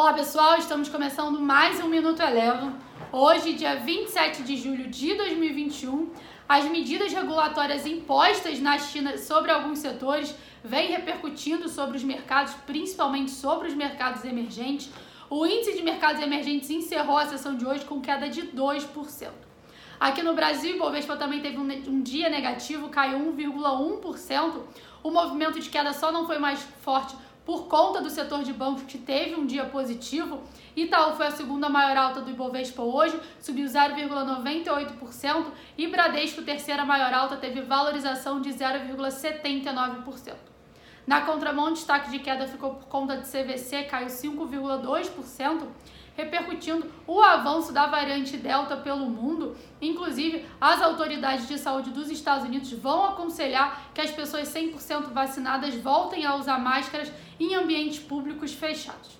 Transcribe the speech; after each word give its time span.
Olá 0.00 0.12
pessoal, 0.12 0.56
estamos 0.56 0.88
começando 0.88 1.40
mais 1.40 1.82
um 1.82 1.88
Minuto 1.88 2.22
Eleva. 2.22 2.72
Hoje, 3.10 3.54
dia 3.54 3.74
27 3.74 4.44
de 4.44 4.56
julho 4.56 4.86
de 4.86 5.12
2021, 5.16 6.12
as 6.48 6.66
medidas 6.66 7.12
regulatórias 7.12 7.84
impostas 7.84 8.60
na 8.60 8.78
China 8.78 9.18
sobre 9.18 9.50
alguns 9.50 9.80
setores 9.80 10.32
vêm 10.62 10.92
repercutindo 10.92 11.68
sobre 11.68 11.96
os 11.96 12.04
mercados, 12.04 12.54
principalmente 12.64 13.32
sobre 13.32 13.66
os 13.66 13.74
mercados 13.74 14.24
emergentes. 14.24 14.88
O 15.28 15.44
índice 15.44 15.74
de 15.74 15.82
mercados 15.82 16.22
emergentes 16.22 16.70
encerrou 16.70 17.18
a 17.18 17.26
sessão 17.26 17.56
de 17.56 17.66
hoje 17.66 17.84
com 17.84 18.00
queda 18.00 18.28
de 18.28 18.42
2%. 18.42 19.30
Aqui 19.98 20.22
no 20.22 20.32
Brasil, 20.32 20.76
o 20.76 20.78
Bovespa 20.78 21.16
também 21.16 21.40
teve 21.40 21.58
um 21.58 22.00
dia 22.00 22.30
negativo, 22.30 22.88
caiu 22.88 23.18
1,1%. 23.18 24.62
O 25.02 25.10
movimento 25.10 25.58
de 25.58 25.68
queda 25.68 25.92
só 25.92 26.12
não 26.12 26.24
foi 26.24 26.38
mais 26.38 26.60
forte 26.82 27.16
por 27.48 27.66
conta 27.66 28.02
do 28.02 28.10
setor 28.10 28.42
de 28.42 28.52
bancos 28.52 28.82
que 28.82 28.98
teve 28.98 29.34
um 29.34 29.46
dia 29.46 29.64
positivo. 29.64 30.42
Itaú 30.76 31.16
foi 31.16 31.28
a 31.28 31.30
segunda 31.30 31.66
maior 31.66 31.96
alta 31.96 32.20
do 32.20 32.30
Ibovespa 32.30 32.82
hoje, 32.82 33.18
subiu 33.40 33.64
0,98%, 33.66 35.46
e 35.78 35.86
Bradesco, 35.86 36.42
terceira 36.42 36.84
maior 36.84 37.10
alta, 37.14 37.38
teve 37.38 37.62
valorização 37.62 38.42
de 38.42 38.50
0,79%. 38.50 40.34
Na 41.06 41.22
contramão, 41.22 41.72
destaque 41.72 42.10
de 42.10 42.18
queda 42.18 42.46
ficou 42.46 42.74
por 42.74 42.86
conta 42.86 43.16
de 43.16 43.26
CVC, 43.26 43.84
caiu 43.84 44.08
5,2%, 44.08 45.68
repercutindo 46.18 46.90
o 47.06 47.22
avanço 47.22 47.72
da 47.72 47.86
variante 47.86 48.36
Delta 48.36 48.76
pelo 48.76 49.06
mundo. 49.06 49.56
Inclusive, 49.80 50.44
as 50.60 50.82
autoridades 50.82 51.48
de 51.48 51.56
saúde 51.56 51.90
dos 51.92 52.10
Estados 52.10 52.44
Unidos 52.44 52.70
vão 52.72 53.06
aconselhar 53.06 53.90
que 53.94 54.02
as 54.02 54.10
pessoas 54.10 54.52
100% 54.52 55.12
vacinadas 55.14 55.74
voltem 55.76 56.26
a 56.26 56.34
usar 56.34 56.58
máscaras 56.58 57.10
em 57.38 57.54
ambientes 57.54 57.98
públicos 57.98 58.52
fechados. 58.52 59.18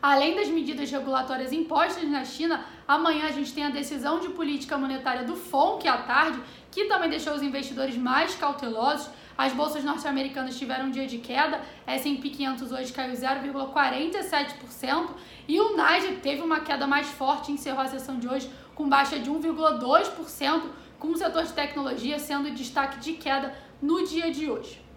Além 0.00 0.36
das 0.36 0.46
medidas 0.48 0.88
regulatórias 0.90 1.52
impostas 1.52 2.08
na 2.08 2.24
China, 2.24 2.64
amanhã 2.86 3.26
a 3.26 3.32
gente 3.32 3.52
tem 3.52 3.64
a 3.64 3.70
decisão 3.70 4.20
de 4.20 4.28
política 4.28 4.78
monetária 4.78 5.24
do 5.24 5.34
FONC 5.34 5.88
à 5.88 5.98
tarde, 5.98 6.40
que 6.70 6.84
também 6.84 7.10
deixou 7.10 7.34
os 7.34 7.42
investidores 7.42 7.96
mais 7.96 8.36
cautelosos. 8.36 9.10
As 9.36 9.52
bolsas 9.52 9.82
norte-americanas 9.82 10.56
tiveram 10.56 10.86
um 10.86 10.90
dia 10.90 11.06
de 11.06 11.18
queda, 11.18 11.60
S&P 11.84 12.30
500 12.30 12.72
hoje 12.72 12.92
caiu 12.92 13.12
0,47% 13.12 15.10
e 15.48 15.60
o 15.60 15.76
Nasdaq 15.76 16.16
teve 16.20 16.42
uma 16.42 16.60
queda 16.60 16.86
mais 16.86 17.08
forte 17.08 17.50
encerrou 17.52 17.80
a 17.80 17.88
sessão 17.88 18.18
de 18.18 18.28
hoje 18.28 18.48
com 18.74 18.88
baixa 18.88 19.18
de 19.18 19.28
1,2%, 19.30 20.62
com 20.98 21.08
o 21.08 21.16
setor 21.16 21.44
de 21.44 21.52
tecnologia 21.52 22.18
sendo 22.18 22.50
destaque 22.52 23.00
de 23.00 23.14
queda 23.14 23.52
no 23.82 24.04
dia 24.04 24.30
de 24.30 24.48
hoje. 24.50 24.87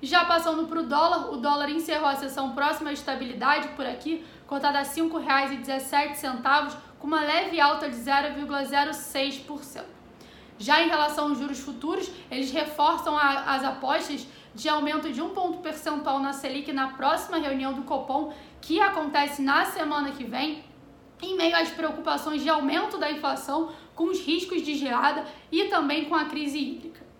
Já 0.00 0.24
passando 0.24 0.68
para 0.68 0.80
o 0.80 0.86
dólar, 0.86 1.32
o 1.32 1.38
dólar 1.38 1.68
encerrou 1.70 2.08
a 2.08 2.14
sessão 2.14 2.52
próxima 2.52 2.90
à 2.90 2.92
estabilidade 2.92 3.68
por 3.70 3.84
aqui, 3.84 4.24
cotada 4.46 4.78
a 4.78 4.82
R$ 4.82 4.88
5,17, 4.88 6.76
com 7.00 7.06
uma 7.08 7.20
leve 7.20 7.60
alta 7.60 7.90
de 7.90 7.96
0,06%. 7.96 9.82
Já 10.56 10.82
em 10.82 10.88
relação 10.88 11.28
aos 11.28 11.38
juros 11.38 11.58
futuros, 11.58 12.08
eles 12.30 12.52
reforçam 12.52 13.18
a, 13.18 13.54
as 13.54 13.64
apostas 13.64 14.26
de 14.54 14.68
aumento 14.68 15.12
de 15.12 15.20
um 15.20 15.30
ponto 15.30 15.58
percentual 15.58 16.20
na 16.20 16.32
Selic 16.32 16.72
na 16.72 16.88
próxima 16.88 17.38
reunião 17.38 17.72
do 17.72 17.82
Copom, 17.82 18.32
que 18.60 18.80
acontece 18.80 19.42
na 19.42 19.64
semana 19.64 20.12
que 20.12 20.24
vem, 20.24 20.64
em 21.20 21.36
meio 21.36 21.56
às 21.56 21.70
preocupações 21.70 22.42
de 22.42 22.48
aumento 22.48 22.98
da 22.98 23.10
inflação, 23.10 23.72
com 23.96 24.04
os 24.04 24.20
riscos 24.20 24.62
de 24.62 24.76
geada 24.76 25.24
e 25.50 25.64
também 25.64 26.04
com 26.04 26.14
a 26.14 26.26
crise 26.26 26.58
hídrica. 26.58 26.97